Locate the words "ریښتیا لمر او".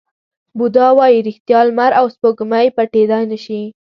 1.27-2.05